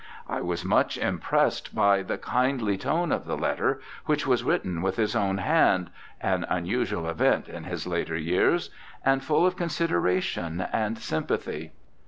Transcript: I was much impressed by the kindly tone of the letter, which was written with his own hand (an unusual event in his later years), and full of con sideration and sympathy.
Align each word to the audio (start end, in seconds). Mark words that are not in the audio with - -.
I 0.27 0.41
was 0.41 0.65
much 0.65 0.97
impressed 0.97 1.75
by 1.75 2.01
the 2.01 2.17
kindly 2.17 2.75
tone 2.75 3.11
of 3.11 3.25
the 3.27 3.37
letter, 3.37 3.79
which 4.07 4.25
was 4.25 4.43
written 4.43 4.81
with 4.81 4.95
his 4.95 5.15
own 5.15 5.37
hand 5.37 5.91
(an 6.19 6.43
unusual 6.49 7.07
event 7.07 7.47
in 7.47 7.65
his 7.65 7.85
later 7.85 8.17
years), 8.17 8.71
and 9.05 9.23
full 9.23 9.45
of 9.45 9.55
con 9.55 9.67
sideration 9.67 10.67
and 10.73 10.97
sympathy. 10.97 11.73